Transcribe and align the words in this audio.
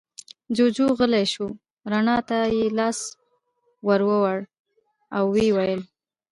جوجُو 0.55 0.87
غلی 0.97 1.25
شو، 1.33 1.47
رڼا 1.91 2.17
ته 2.27 2.37
يې 2.55 2.63
لاس 2.77 2.99
ور 3.87 4.01
ووړ، 4.07 4.37
ويې 5.33 5.49
ويل: 5.55 5.81